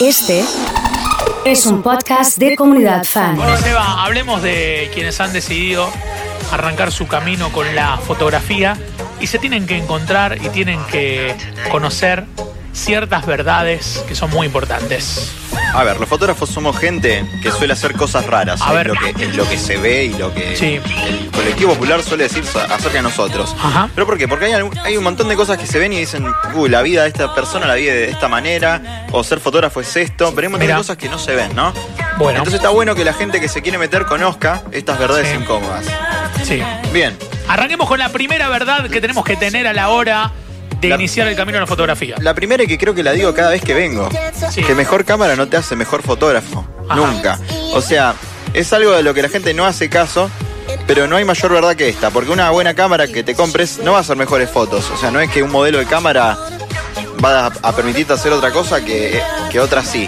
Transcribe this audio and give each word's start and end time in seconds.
Este 0.00 0.44
es 1.44 1.66
un 1.66 1.82
podcast 1.82 2.38
de 2.38 2.54
comunidad 2.54 3.04
fan. 3.04 3.34
Bueno, 3.34 3.56
Seba, 3.56 4.04
hablemos 4.04 4.40
de 4.42 4.90
quienes 4.94 5.20
han 5.20 5.32
decidido 5.32 5.90
arrancar 6.52 6.92
su 6.92 7.08
camino 7.08 7.50
con 7.50 7.74
la 7.74 7.98
fotografía 7.98 8.76
y 9.20 9.26
se 9.26 9.40
tienen 9.40 9.66
que 9.66 9.76
encontrar 9.76 10.38
y 10.40 10.50
tienen 10.50 10.78
que 10.84 11.34
conocer 11.70 12.26
ciertas 12.72 13.26
verdades 13.26 14.04
que 14.06 14.14
son 14.14 14.30
muy 14.30 14.46
importantes. 14.46 15.32
A 15.74 15.84
ver, 15.84 15.98
los 15.98 16.08
fotógrafos 16.08 16.48
somos 16.48 16.78
gente 16.78 17.24
que 17.42 17.50
suele 17.50 17.72
hacer 17.72 17.94
cosas 17.94 18.24
raras. 18.26 18.60
A 18.62 18.68
es, 18.68 18.74
ver. 18.74 18.86
Lo 18.88 18.94
que, 18.94 19.24
es 19.24 19.36
lo 19.36 19.48
que 19.48 19.58
se 19.58 19.76
ve 19.76 20.04
y 20.04 20.14
lo 20.14 20.32
que 20.32 20.56
Sí. 20.56 20.80
el 21.06 21.30
colectivo 21.32 21.74
popular 21.74 22.02
suele 22.02 22.24
decir 22.24 22.44
acerca 22.70 22.98
de 22.98 23.02
nosotros. 23.02 23.54
Ajá. 23.62 23.88
¿Pero 23.94 24.06
por 24.06 24.16
qué? 24.16 24.28
Porque 24.28 24.46
hay, 24.84 24.96
un 24.96 25.04
montón 25.04 25.28
de 25.28 25.36
cosas 25.36 25.58
que 25.58 25.66
se 25.66 25.78
ven 25.78 25.92
y 25.92 25.98
dicen, 25.98 26.26
uy, 26.54 26.68
la 26.68 26.82
vida 26.82 27.02
de 27.02 27.08
esta 27.08 27.34
persona 27.34 27.66
la 27.66 27.74
vive 27.74 27.92
de 27.92 28.10
esta 28.10 28.28
manera, 28.28 29.06
o 29.12 29.22
ser 29.24 29.40
fotógrafo 29.40 29.80
es 29.80 29.96
esto, 29.96 30.30
pero 30.34 30.42
hay 30.42 30.46
un 30.46 30.52
montón 30.52 30.66
Mira. 30.66 30.74
de 30.76 30.80
cosas 30.80 30.96
que 30.96 31.08
no 31.08 31.18
se 31.18 31.34
ven, 31.34 31.54
¿no? 31.54 31.72
Bueno, 32.18 32.38
Entonces 32.38 32.54
está 32.54 32.70
bueno 32.70 32.94
que 32.94 33.04
la 33.04 33.12
gente 33.14 33.40
que 33.40 33.48
se 33.48 33.62
quiere 33.62 33.78
meter 33.78 34.06
conozca 34.06 34.62
estas 34.72 34.98
verdades 34.98 35.28
Sí. 35.28 35.36
incómodas. 35.36 35.84
sí. 36.44 36.62
Bien, 36.92 37.16
Arranquemos 37.48 37.88
con 37.88 37.98
la 37.98 38.10
primera 38.10 38.48
verdad 38.50 38.88
que 38.90 39.00
tenemos 39.00 39.24
que 39.24 39.34
tener 39.36 39.66
a 39.66 39.72
la 39.72 39.88
hora 39.88 40.32
de 40.80 40.88
La- 40.88 40.94
iniciar 40.96 41.26
el 41.28 41.36
camino 41.36 41.58
a 41.58 41.62
la 41.62 41.66
fotografía. 41.66 42.16
la 42.20 42.34
primera 42.34 42.62
y 42.62 42.66
que 42.66 42.78
creo 42.78 42.94
que 42.94 43.02
la 43.02 43.12
digo 43.12 43.34
cada 43.34 43.50
vez 43.50 43.62
que 43.62 43.74
vengo, 43.74 44.08
Sí. 44.50 44.62
que 44.62 44.74
mejor 44.74 45.04
cámara 45.04 45.34
no 45.36 45.48
te 45.48 45.56
hace 45.56 45.74
mejor 45.76 46.02
fotógrafo. 46.02 46.64
Ajá. 46.88 46.96
Nunca. 47.00 47.38
O 47.74 47.80
sea, 47.80 48.14
es 48.54 48.72
algo 48.72 48.92
de 48.92 49.02
lo 49.02 49.12
que 49.14 49.22
la 49.22 49.28
gente 49.28 49.52
no 49.54 49.66
hace 49.66 49.88
caso, 49.90 50.30
pero 50.86 51.06
no 51.06 51.16
hay 51.16 51.24
mayor 51.24 51.52
verdad 51.52 51.74
que 51.76 51.88
esta, 51.88 52.10
porque 52.10 52.30
una 52.30 52.50
buena 52.50 52.74
cámara 52.74 53.06
que 53.08 53.22
te 53.22 53.34
compres 53.34 53.78
no 53.82 53.92
va 53.92 53.98
a 53.98 54.00
hacer 54.02 54.16
mejores 54.16 54.50
fotos. 54.50 54.90
O 54.90 54.96
sea, 54.96 55.10
no 55.10 55.20
es 55.20 55.30
que 55.30 55.42
un 55.42 55.50
modelo 55.50 55.78
de 55.78 55.86
cámara 55.86 56.38
va 57.24 57.46
a, 57.46 57.52
a 57.62 57.72
permitirte 57.74 58.12
hacer 58.12 58.32
otra 58.32 58.52
cosa 58.52 58.84
que, 58.84 59.20
que 59.50 59.60
otra 59.60 59.84
sí. 59.84 60.06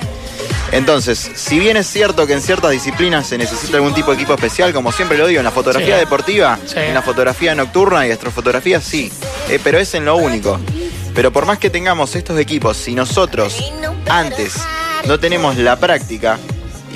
Entonces, 0.73 1.31
si 1.35 1.59
bien 1.59 1.77
es 1.77 1.89
cierto 1.89 2.27
que 2.29 2.33
en 2.33 2.41
ciertas 2.41 2.71
disciplinas 2.71 3.27
se 3.27 3.37
necesita 3.37 3.77
algún 3.79 3.93
tipo 3.93 4.13
de 4.13 4.17
equipo 4.19 4.35
especial, 4.35 4.73
como 4.73 4.93
siempre 4.93 5.19
lo 5.19 5.27
digo, 5.27 5.41
en 5.41 5.45
la 5.45 5.51
fotografía 5.51 5.95
Sí. 5.97 6.01
deportiva, 6.01 6.59
Sí. 6.65 6.75
en 6.79 6.95
la 6.95 7.03
fotografía 7.03 7.55
nocturna 7.57 8.07
y 8.07 8.13
astrofotografía 8.13 8.81
sí, 8.81 9.11
Eh, 9.51 9.61
pero 9.63 9.79
es 9.79 9.95
en 9.95 10.05
lo 10.05 10.17
único. 10.17 10.59
Pero 11.15 11.33
por 11.33 11.45
más 11.47 11.59
que 11.59 11.71
tengamos 11.71 12.15
estos 12.15 12.39
equipos, 12.39 12.77
si 12.77 12.95
nosotros 12.95 13.73
antes 14.09 14.55
no 15.07 15.19
tenemos 15.19 15.57
la 15.57 15.77
práctica 15.77 16.39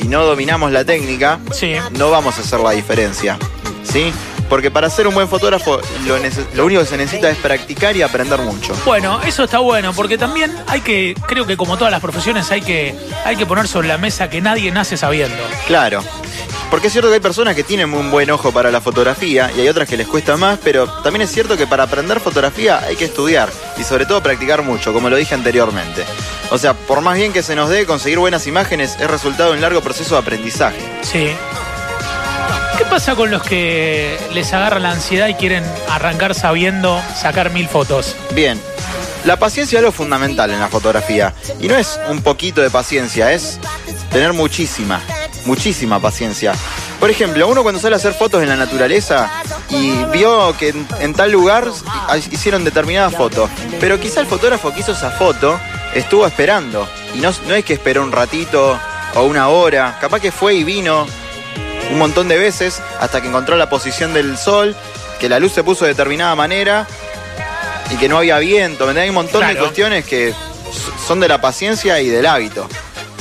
y 0.00 0.06
no 0.08 0.24
dominamos 0.24 0.70
la 0.72 0.84
técnica, 0.84 1.38
Sí. 1.52 1.74
no 1.92 2.10
vamos 2.10 2.38
a 2.38 2.42
hacer 2.42 2.60
la 2.60 2.70
diferencia. 2.70 3.36
¿Sí? 3.82 4.12
Porque 4.48 4.70
para 4.70 4.88
ser 4.90 5.06
un 5.08 5.14
buen 5.14 5.26
fotógrafo, 5.28 5.80
lo, 6.06 6.16
lo 6.54 6.64
único 6.66 6.80
que 6.82 6.86
se 6.86 6.96
necesita 6.96 7.30
es 7.30 7.38
practicar 7.38 7.96
y 7.96 8.02
aprender 8.02 8.38
mucho. 8.40 8.74
Bueno, 8.84 9.20
eso 9.22 9.44
está 9.44 9.58
bueno, 9.58 9.92
porque 9.94 10.18
también 10.18 10.54
hay 10.66 10.80
que, 10.82 11.14
creo 11.26 11.46
que 11.46 11.56
como 11.56 11.76
todas 11.78 11.90
las 11.90 12.00
profesiones, 12.00 12.50
hay 12.50 12.60
que, 12.60 12.94
hay 13.24 13.36
que 13.36 13.46
poner 13.46 13.66
sobre 13.66 13.88
la 13.88 13.96
mesa 13.98 14.28
que 14.30 14.40
nadie 14.40 14.70
nace 14.70 14.96
sabiendo. 14.96 15.42
Claro. 15.66 16.04
Porque 16.70 16.88
es 16.88 16.92
cierto 16.92 17.08
que 17.08 17.14
hay 17.14 17.20
personas 17.20 17.54
que 17.54 17.62
tienen 17.62 17.92
un 17.94 18.10
buen 18.10 18.30
ojo 18.30 18.52
para 18.52 18.70
la 18.70 18.80
fotografía 18.80 19.50
y 19.56 19.60
hay 19.60 19.68
otras 19.68 19.88
que 19.88 19.96
les 19.96 20.06
cuesta 20.08 20.36
más, 20.36 20.58
pero 20.62 20.86
también 21.02 21.22
es 21.22 21.30
cierto 21.30 21.56
que 21.56 21.66
para 21.66 21.84
aprender 21.84 22.20
fotografía 22.20 22.80
hay 22.80 22.96
que 22.96 23.04
estudiar 23.04 23.50
y 23.78 23.84
sobre 23.84 24.06
todo 24.06 24.22
practicar 24.22 24.62
mucho, 24.62 24.92
como 24.92 25.08
lo 25.08 25.16
dije 25.16 25.34
anteriormente. 25.34 26.04
O 26.50 26.58
sea, 26.58 26.74
por 26.74 27.00
más 27.00 27.16
bien 27.16 27.32
que 27.32 27.42
se 27.42 27.54
nos 27.54 27.68
dé 27.68 27.86
conseguir 27.86 28.18
buenas 28.18 28.46
imágenes, 28.46 28.96
es 29.00 29.10
resultado 29.10 29.50
de 29.50 29.56
un 29.56 29.62
largo 29.62 29.80
proceso 29.80 30.14
de 30.14 30.20
aprendizaje. 30.20 30.78
Sí. 31.02 31.30
¿Qué 32.76 32.84
pasa 32.86 33.14
con 33.14 33.30
los 33.30 33.42
que 33.42 34.18
les 34.32 34.52
agarra 34.52 34.80
la 34.80 34.90
ansiedad 34.90 35.28
y 35.28 35.34
quieren 35.34 35.64
arrancar 35.88 36.34
sabiendo 36.34 37.00
sacar 37.16 37.50
mil 37.50 37.68
fotos? 37.68 38.16
Bien, 38.32 38.60
la 39.24 39.38
paciencia 39.38 39.78
es 39.78 39.84
lo 39.84 39.92
fundamental 39.92 40.50
en 40.50 40.60
la 40.60 40.68
fotografía. 40.68 41.32
Y 41.60 41.68
no 41.68 41.76
es 41.76 41.98
un 42.08 42.20
poquito 42.20 42.60
de 42.60 42.70
paciencia, 42.70 43.32
es 43.32 43.58
tener 44.10 44.32
muchísima, 44.32 45.00
muchísima 45.46 46.00
paciencia. 46.00 46.52
Por 47.00 47.10
ejemplo, 47.10 47.46
uno 47.48 47.62
cuando 47.62 47.80
sale 47.80 47.94
a 47.94 47.98
hacer 47.98 48.14
fotos 48.14 48.42
en 48.42 48.48
la 48.48 48.56
naturaleza 48.56 49.30
y 49.68 49.92
vio 50.12 50.56
que 50.56 50.68
en, 50.70 50.86
en 51.00 51.14
tal 51.14 51.30
lugar 51.32 51.68
hicieron 52.30 52.64
determinada 52.64 53.10
foto, 53.10 53.48
pero 53.80 54.00
quizá 54.00 54.20
el 54.20 54.26
fotógrafo 54.26 54.72
que 54.72 54.80
hizo 54.80 54.92
esa 54.92 55.10
foto 55.10 55.58
estuvo 55.94 56.26
esperando. 56.26 56.88
Y 57.14 57.18
no, 57.18 57.32
no 57.46 57.54
es 57.54 57.64
que 57.64 57.74
esperó 57.74 58.02
un 58.02 58.12
ratito 58.12 58.78
o 59.14 59.22
una 59.22 59.48
hora, 59.48 59.98
capaz 60.00 60.20
que 60.20 60.32
fue 60.32 60.54
y 60.54 60.64
vino 60.64 61.06
un 61.90 61.98
montón 61.98 62.28
de 62.28 62.38
veces 62.38 62.82
hasta 63.00 63.20
que 63.20 63.28
encontró 63.28 63.56
la 63.56 63.68
posición 63.68 64.14
del 64.14 64.36
sol, 64.36 64.74
que 65.20 65.28
la 65.28 65.38
luz 65.38 65.52
se 65.52 65.62
puso 65.62 65.84
de 65.84 65.92
determinada 65.92 66.34
manera 66.34 66.86
y 67.90 67.96
que 67.96 68.08
no 68.08 68.18
había 68.18 68.38
viento. 68.38 68.86
¿me? 68.86 69.00
Hay 69.00 69.08
un 69.08 69.14
montón 69.14 69.46
de 69.46 69.56
cuestiones 69.56 70.04
que 70.04 70.34
son 71.06 71.20
de 71.20 71.28
la 71.28 71.40
paciencia 71.40 72.00
y 72.00 72.08
del 72.08 72.26
hábito. 72.26 72.68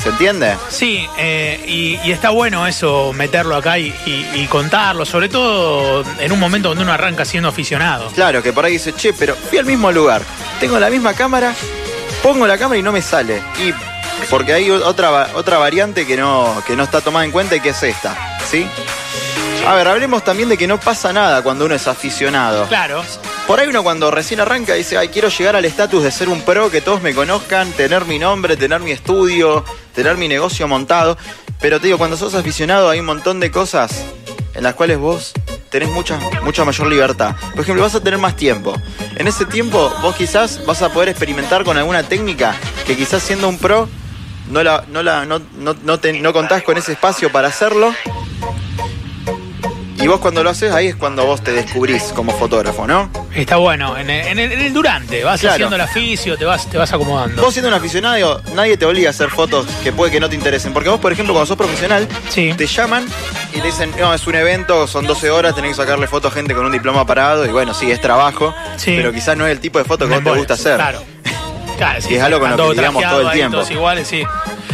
¿Se 0.04 0.10
entiende? 0.10 0.58
Sí, 0.70 1.08
eh, 1.18 1.64
y, 1.66 1.98
y 2.08 2.12
está 2.12 2.30
bueno 2.32 2.68
eso, 2.68 3.14
meterlo 3.14 3.56
acá 3.56 3.80
y, 3.80 3.88
y- 4.06 4.28
y 4.42 4.48
contarlo, 4.48 5.06
sobre 5.06 5.30
todo 5.30 6.04
en 6.20 6.32
un 6.32 6.40
momento 6.42 6.68
donde 6.70 6.84
uno 6.84 6.92
arranca 6.92 7.24
siendo 7.24 7.48
aficionado. 7.48 8.08
Claro, 8.10 8.44
que 8.44 8.52
por 8.52 8.66
ahí 8.66 8.74
dice, 8.74 8.92
che, 8.94 9.14
pero 9.14 9.34
fui 9.36 9.60
al 9.60 9.66
mismo 9.66 9.92
lugar, 9.94 10.22
tengo 10.60 10.78
la 10.78 10.90
misma 10.90 11.14
cámara, 11.14 11.56
pongo 12.22 12.46
la 12.46 12.58
cámara 12.58 12.78
y 12.80 12.84
no 12.84 12.92
me 12.92 13.02
sale. 13.02 13.42
Y 13.66 13.74
porque 14.30 14.52
hay 14.54 14.70
otra, 14.72 15.30
otra 15.36 15.58
variante 15.58 16.06
que 16.06 16.18
no, 16.18 16.62
que 16.68 16.76
no 16.76 16.84
está 16.84 17.00
tomada 17.00 17.24
en 17.24 17.32
cuenta 17.32 17.56
y 17.56 17.62
que 17.62 17.70
es 17.70 17.82
esta, 17.84 18.38
¿sí? 18.50 18.68
A 19.66 19.76
ver, 19.76 19.88
hablemos 19.88 20.26
también 20.26 20.50
de 20.50 20.58
que 20.58 20.68
no 20.68 20.82
pasa 20.82 21.14
nada 21.14 21.42
cuando 21.44 21.64
uno 21.66 21.76
es 21.76 21.88
aficionado. 21.88 22.68
Claro, 22.68 23.02
Por 23.48 23.62
ahí 23.62 23.68
uno 23.70 23.82
cuando 23.84 24.12
recién 24.12 24.42
arranca 24.42 24.74
dice, 24.74 24.98
ay, 24.98 25.08
quiero 25.08 25.30
llegar 25.30 25.56
al 25.56 25.64
estatus 25.64 26.04
de 26.04 26.12
ser 26.12 26.28
un 26.28 26.42
pro, 26.42 26.70
que 26.70 26.82
todos 26.82 27.02
me 27.02 27.14
conozcan, 27.16 27.72
tener 27.72 28.04
mi 28.04 28.20
nombre, 28.20 28.58
tener 28.58 28.82
mi 28.82 28.92
estudio, 28.92 29.64
tener 29.94 30.18
mi 30.18 30.28
negocio 30.28 30.68
montado. 30.68 31.18
Pero 31.62 31.80
te 31.80 31.88
digo, 31.88 31.98
cuando 31.98 32.18
sos 32.18 32.36
aficionado 32.36 32.90
hay 32.90 33.00
un 33.00 33.06
montón 33.06 33.40
de 33.40 33.52
cosas 33.52 34.04
en 34.54 34.64
las 34.64 34.74
cuales 34.76 34.98
vos 34.98 35.34
tenés 35.70 35.90
mucha, 35.90 36.20
mucha 36.44 36.64
mayor 36.66 36.88
libertad. 36.88 37.36
Por 37.52 37.62
ejemplo, 37.62 37.84
vas 37.84 37.96
a 37.96 38.02
tener 38.02 38.20
más 38.20 38.36
tiempo. 38.36 38.76
En 39.16 39.28
ese 39.28 39.46
tiempo 39.46 39.92
vos 40.02 40.16
quizás 40.16 40.66
vas 40.66 40.82
a 40.82 40.90
poder 40.90 41.10
experimentar 41.10 41.64
con 41.64 41.78
alguna 41.78 42.04
técnica 42.04 42.56
que 42.86 42.96
quizás 42.96 43.24
siendo 43.24 43.48
un 43.48 43.58
pro 43.58 43.88
no, 44.52 44.62
la, 44.62 44.84
no, 44.90 45.02
la, 45.02 45.26
no, 45.26 45.40
no, 45.58 45.74
no, 45.84 46.00
te- 46.00 46.14
no 46.20 46.34
contás 46.34 46.64
con 46.64 46.78
ese 46.78 46.92
espacio 46.92 47.32
para 47.32 47.48
hacerlo. 47.48 47.94
Y 49.98 50.08
vos 50.08 50.20
cuando 50.20 50.44
lo 50.44 50.50
haces, 50.50 50.74
ahí 50.74 50.88
es 50.88 50.96
cuando 50.96 51.26
vos 51.26 51.42
te 51.42 51.54
descubrís 51.54 52.04
como 52.14 52.34
fotógrafo, 52.38 52.86
¿no? 52.86 53.10
Está 53.36 53.58
bueno. 53.58 53.98
En 53.98 54.10
el, 54.10 54.28
en 54.28 54.40
el- 54.40 54.52
en 54.52 54.60
el 54.62 54.74
durante, 54.74 55.24
vas 55.24 55.40
Claro. 55.42 55.54
haciendo 55.56 55.76
el 55.76 55.82
aficio, 55.82 56.38
te 56.38 56.46
vas, 56.46 56.70
te 56.70 56.78
vas 56.78 56.92
acomodando. 56.94 57.42
Vos 57.42 57.54
siendo 57.54 57.70
un 57.70 57.74
aficionado, 57.76 58.42
nadie 58.54 58.78
te 58.78 58.86
obliga 58.86 59.10
a 59.10 59.12
hacer 59.12 59.30
fotos 59.30 59.66
que 59.84 59.92
puede 59.92 60.12
que 60.12 60.20
no 60.20 60.30
te 60.30 60.36
interesen. 60.36 60.74
Porque 60.74 60.90
vos, 60.90 61.00
por 61.00 61.12
ejemplo, 61.12 61.34
cuando 61.34 61.46
sos 61.48 61.58
profesional, 61.58 62.08
Sí. 62.30 62.54
te 62.58 62.68
llaman 62.68 63.06
y 63.54 63.60
te 63.60 63.68
dicen, 63.68 63.92
no, 64.00 64.14
es 64.14 64.26
un 64.28 64.36
evento, 64.36 64.88
son 64.88 65.06
12 65.08 65.30
horas, 65.32 65.56
tenés 65.56 65.72
que 65.72 65.78
sacarle 65.78 66.08
fotos 66.08 66.32
a 66.32 66.36
gente 66.36 66.54
con 66.54 66.66
un 66.66 66.72
diploma 66.72 67.06
parado. 67.06 67.46
Y 67.46 67.50
bueno, 67.50 67.74
sí, 67.74 67.92
es 67.92 68.00
trabajo, 68.02 68.54
Sí. 68.78 68.94
pero 68.96 69.12
quizás 69.12 69.38
no 69.38 69.46
es 69.46 69.52
el 69.52 69.60
tipo 69.60 69.78
de 69.80 69.86
foto 69.86 70.08
que 70.08 70.16
vos 70.16 70.24
te 70.24 70.30
gusta 70.38 70.54
hacer. 70.56 70.76
Claro. 70.76 71.04
Claro, 71.78 72.02
sí, 72.02 72.10
Y 72.14 72.16
es 72.16 72.22
algo 72.24 72.40
con 72.40 72.52
lo 72.56 72.70
que 72.70 72.76
trajeados 72.76 73.10
todo 73.20 73.22
el 73.22 73.32
tiempo. 73.32 73.58
Todos 73.58 73.72
iguales, 73.72 74.08
sí. 74.08 74.24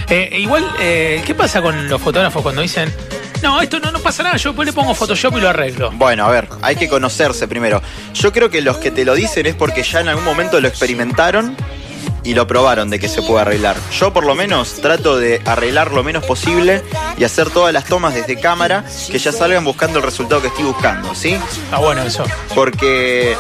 Eh, 0.10 0.38
igual, 0.40 0.68
eh, 0.80 1.22
¿qué 1.26 1.36
pasa 1.36 1.62
con 1.62 1.88
los 1.88 2.02
fotógrafos 2.02 2.42
cuando 2.42 2.62
dicen, 2.62 2.92
no, 3.42 3.62
esto 3.62 3.80
no, 3.80 3.92
no 3.92 4.00
pasa 4.00 4.24
nada, 4.24 4.38
yo 4.38 4.50
después 4.50 4.66
le 4.66 4.74
pongo 4.74 4.94
Photoshop 4.94 5.38
y 5.38 5.42
lo 5.42 5.50
arreglo? 5.50 5.92
Bueno, 5.92 6.26
a 6.26 6.30
ver, 6.30 6.48
hay 6.62 6.76
que 6.76 6.90
conocerse 6.90 7.48
primero. 7.48 7.82
Yo 8.14 8.32
creo 8.32 8.50
que 8.50 8.62
los 8.62 8.78
que 8.78 8.92
te 8.92 9.06
lo 9.06 9.16
dicen 9.16 9.46
es 9.46 9.56
porque 9.56 9.84
ya 9.84 10.02
en 10.02 10.10
algún 10.10 10.26
momento 10.26 10.60
lo 10.60 10.68
experimentaron 10.68 11.56
y 12.24 12.34
lo 12.34 12.48
probaron 12.48 12.90
de 12.90 13.00
que 13.00 13.08
se 13.08 13.22
puede 13.22 13.42
arreglar. 13.42 13.76
Yo 13.98 14.14
por 14.14 14.26
lo 14.26 14.36
menos 14.36 14.76
trato 14.82 15.18
de 15.18 15.42
arreglar 15.46 15.92
lo 15.92 16.04
menos 16.04 16.26
posible 16.26 16.84
y 17.18 17.24
hacer 17.24 17.50
todas 17.50 17.74
las 17.74 17.86
tomas 17.86 18.14
desde 18.14 18.40
cámara 18.40 18.84
que 19.12 19.20
ya 19.20 19.32
salgan 19.32 19.64
buscando 19.64 20.00
el 20.00 20.06
resultado 20.06 20.42
que 20.42 20.48
estoy 20.48 20.66
buscando, 20.66 21.16
¿sí? 21.16 21.34
Está 21.64 21.78
bueno 21.78 22.04
eso. 22.04 22.24
Porque 22.54 23.36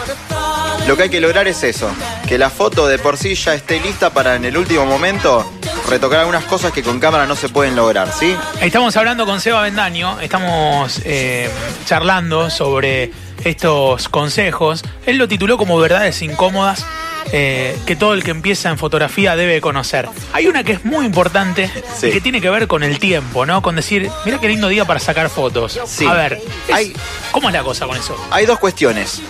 lo 0.87 0.95
que 0.95 1.03
hay 1.03 1.09
que 1.09 1.19
lograr 1.21 1.47
es 1.47 1.63
eso, 1.63 1.89
que 2.27 2.37
la 2.37 2.49
foto 2.49 2.87
de 2.87 2.97
por 2.99 3.17
sí 3.17 3.35
ya 3.35 3.53
esté 3.53 3.79
lista 3.79 4.11
para 4.11 4.35
en 4.35 4.45
el 4.45 4.57
último 4.57 4.85
momento 4.85 5.49
retocar 5.89 6.19
algunas 6.19 6.45
cosas 6.45 6.71
que 6.71 6.83
con 6.83 6.99
cámara 6.99 7.25
no 7.25 7.35
se 7.35 7.49
pueden 7.49 7.75
lograr, 7.75 8.11
¿sí? 8.11 8.35
Estamos 8.61 8.95
hablando 8.97 9.25
con 9.25 9.41
Seba 9.41 9.61
Bendaño, 9.61 10.19
estamos 10.19 11.01
eh, 11.05 11.49
charlando 11.85 12.49
sobre 12.49 13.11
estos 13.43 14.09
consejos. 14.09 14.83
Él 15.05 15.17
lo 15.17 15.27
tituló 15.27 15.57
como 15.57 15.77
verdades 15.79 16.21
incómodas 16.21 16.85
eh, 17.31 17.77
que 17.85 17.95
todo 17.95 18.13
el 18.15 18.23
que 18.23 18.31
empieza 18.31 18.69
en 18.69 18.77
fotografía 18.77 19.35
debe 19.35 19.61
conocer. 19.61 20.09
Hay 20.33 20.47
una 20.47 20.63
que 20.63 20.71
es 20.73 20.85
muy 20.85 21.05
importante 21.05 21.69
Sí. 21.95 22.07
y 22.07 22.11
que 22.11 22.21
tiene 22.21 22.41
que 22.41 22.49
ver 22.49 22.67
con 22.67 22.81
el 22.83 22.97
tiempo, 22.99 23.45
¿no? 23.45 23.61
Con 23.61 23.75
decir, 23.75 24.09
mira 24.25 24.39
qué 24.39 24.47
lindo 24.47 24.67
día 24.67 24.85
para 24.85 24.99
sacar 24.99 25.29
fotos. 25.29 25.79
Sí. 25.85 26.05
A 26.05 26.13
ver, 26.13 26.41
es- 26.67 26.73
Hay- 26.75 26.93
¿cómo 27.31 27.49
es 27.49 27.53
la 27.53 27.63
cosa 27.63 27.85
con 27.85 27.97
eso? 27.97 28.15
Hay 28.31 28.45
dos 28.45 28.57
cuestiones. 28.59 29.21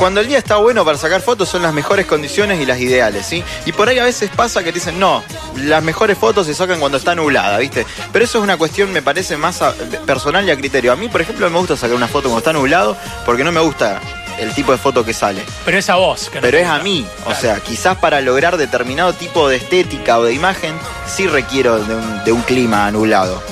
Cuando 0.00 0.20
el 0.22 0.28
día 0.28 0.38
está 0.38 0.56
bueno 0.56 0.82
para 0.82 0.96
sacar 0.96 1.20
fotos 1.20 1.50
son 1.50 1.60
las 1.62 1.74
mejores 1.74 2.06
condiciones 2.06 2.58
y 2.58 2.64
las 2.64 2.80
ideales, 2.80 3.26
¿sí? 3.26 3.44
Y 3.66 3.72
por 3.72 3.86
ahí 3.90 3.98
a 3.98 4.04
veces 4.04 4.30
pasa 4.34 4.60
que 4.64 4.72
te 4.72 4.78
dicen, 4.78 4.98
no, 4.98 5.22
las 5.56 5.82
mejores 5.82 6.16
fotos 6.16 6.46
se 6.46 6.54
sacan 6.54 6.80
cuando 6.80 6.96
está 6.96 7.14
nublada, 7.14 7.58
¿viste? 7.58 7.84
Pero 8.10 8.24
eso 8.24 8.38
es 8.38 8.44
una 8.44 8.56
cuestión, 8.56 8.90
me 8.94 9.02
parece, 9.02 9.36
más 9.36 9.60
a- 9.60 9.74
personal 10.06 10.46
y 10.48 10.50
a 10.50 10.56
criterio. 10.56 10.90
A 10.90 10.96
mí, 10.96 11.08
por 11.10 11.20
ejemplo, 11.20 11.50
me 11.50 11.58
gusta 11.58 11.76
sacar 11.76 11.94
una 11.96 12.08
foto 12.08 12.24
cuando 12.30 12.38
está 12.38 12.52
nublado 12.54 12.96
porque 13.26 13.44
no 13.44 13.52
me 13.52 13.60
gusta 13.60 14.00
el 14.38 14.54
tipo 14.54 14.72
de 14.72 14.78
foto 14.78 15.04
que 15.04 15.12
sale. 15.12 15.42
Pero 15.66 15.76
es 15.76 15.90
a 15.90 15.96
vos. 15.96 16.30
que 16.30 16.36
no 16.36 16.40
Pero 16.40 16.56
es 16.56 16.66
a 16.66 16.78
mí, 16.78 17.06
o 17.26 17.34
sea, 17.34 17.60
quizás 17.60 17.98
para 17.98 18.22
lograr 18.22 18.56
determinado 18.56 19.12
tipo 19.12 19.50
de 19.50 19.56
estética 19.56 20.18
o 20.18 20.24
de 20.24 20.32
imagen, 20.32 20.72
sí 21.14 21.26
requiero 21.26 21.78
de 21.78 21.94
un, 21.94 22.24
de 22.24 22.32
un 22.32 22.40
clima 22.40 22.86
anulado. 22.86 23.42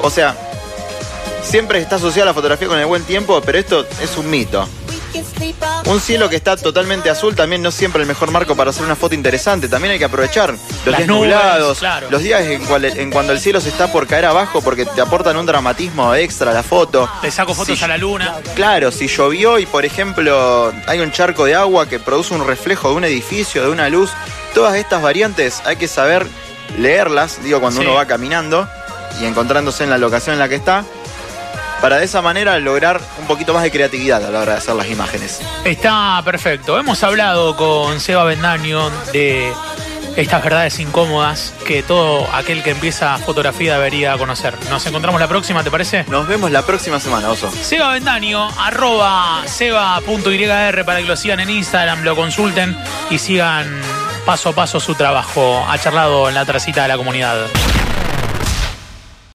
O 0.00 0.08
sea, 0.08 0.34
siempre 1.42 1.78
está 1.78 1.96
asociada 1.96 2.24
la 2.24 2.34
fotografía 2.34 2.68
con 2.68 2.78
el 2.78 2.86
buen 2.86 3.02
tiempo, 3.04 3.42
pero 3.44 3.58
esto 3.58 3.86
es 4.00 4.16
un 4.16 4.30
mito. 4.30 4.66
Un 5.86 6.00
cielo 6.00 6.28
que 6.28 6.36
está 6.36 6.56
totalmente 6.56 7.10
azul 7.10 7.34
también 7.34 7.62
no 7.62 7.68
es 7.68 7.74
siempre 7.74 8.02
el 8.02 8.08
mejor 8.08 8.30
marco 8.30 8.56
para 8.56 8.70
hacer 8.70 8.84
una 8.84 8.96
foto 8.96 9.14
interesante. 9.14 9.68
También 9.68 9.92
hay 9.92 9.98
que 9.98 10.04
aprovechar 10.06 10.50
los 10.50 10.60
Las 10.86 10.98
días 10.98 11.08
nubes, 11.08 11.30
nublados, 11.30 11.78
claro. 11.78 12.08
los 12.10 12.22
días 12.22 12.42
en, 12.42 12.64
cual- 12.64 12.84
en 12.84 13.10
cuando 13.10 13.32
el 13.32 13.40
cielo 13.40 13.60
se 13.60 13.68
está 13.68 13.92
por 13.92 14.06
caer 14.06 14.24
abajo 14.26 14.62
porque 14.62 14.84
te 14.86 15.00
aportan 15.00 15.36
un 15.36 15.46
dramatismo 15.46 16.14
extra 16.14 16.50
a 16.50 16.54
la 16.54 16.62
foto. 16.62 17.08
Te 17.20 17.30
saco 17.30 17.54
fotos 17.54 17.82
a 17.82 17.88
la 17.88 17.96
luna. 17.98 18.34
Claro, 18.54 18.90
si 18.90 19.06
llovió 19.08 19.58
y 19.58 19.66
por 19.66 19.84
ejemplo 19.84 20.72
hay 20.86 21.00
un 21.00 21.12
charco 21.12 21.44
de 21.44 21.54
agua 21.54 21.88
que 21.88 21.98
produce 21.98 22.34
un 22.34 22.46
reflejo 22.46 22.90
de 22.90 22.94
un 22.96 23.04
edificio, 23.04 23.62
de 23.62 23.70
una 23.70 23.88
luz, 23.88 24.10
todas 24.54 24.74
estas 24.76 25.02
variantes 25.02 25.60
hay 25.64 25.76
que 25.76 25.88
saber 25.88 26.26
leerlas, 26.78 27.42
digo, 27.42 27.60
cuando 27.60 27.80
Sí. 27.80 27.86
uno 27.86 27.94
va 27.96 28.06
caminando 28.06 28.68
y 29.20 29.26
encontrándose 29.26 29.84
en 29.84 29.90
la 29.90 29.98
locación 29.98 30.32
en 30.34 30.38
la 30.40 30.48
que 30.48 30.56
está, 30.56 30.84
para 31.84 31.98
de 31.98 32.06
esa 32.06 32.22
manera 32.22 32.58
lograr 32.60 32.98
un 33.18 33.26
poquito 33.26 33.52
más 33.52 33.62
de 33.62 33.70
creatividad 33.70 34.24
a 34.24 34.30
la 34.30 34.40
hora 34.40 34.52
de 34.52 34.58
hacer 34.58 34.74
las 34.74 34.88
imágenes. 34.88 35.42
Está 35.66 36.22
perfecto. 36.24 36.78
Hemos 36.78 37.02
hablado 37.02 37.56
con 37.56 38.00
Seba 38.00 38.24
Bendaño 38.24 38.88
de 39.12 39.52
estas 40.16 40.42
verdades 40.42 40.78
incómodas 40.78 41.52
que 41.66 41.82
todo 41.82 42.26
aquel 42.32 42.62
que 42.62 42.70
empieza 42.70 43.18
fotografía 43.18 43.74
debería 43.74 44.16
conocer. 44.16 44.54
Nos 44.70 44.86
encontramos 44.86 45.20
la 45.20 45.28
próxima, 45.28 45.62
¿te 45.62 45.70
parece? 45.70 46.06
Nos 46.08 46.26
vemos 46.26 46.50
la 46.50 46.62
próxima 46.62 46.98
semana, 47.00 47.28
Oso. 47.28 47.52
Seba 47.52 47.92
Bendaño, 47.92 48.48
arroba 48.58 49.42
seba.yr 49.44 50.86
para 50.86 51.00
que 51.00 51.06
lo 51.06 51.16
sigan 51.16 51.40
en 51.40 51.50
Instagram, 51.50 52.02
lo 52.02 52.16
consulten 52.16 52.74
y 53.10 53.18
sigan 53.18 53.68
paso 54.24 54.48
a 54.48 54.52
paso 54.54 54.80
su 54.80 54.94
trabajo. 54.94 55.62
Ha 55.68 55.78
charlado 55.78 56.30
en 56.30 56.34
la 56.34 56.46
tracita 56.46 56.80
de 56.80 56.88
la 56.88 56.96
comunidad. 56.96 57.44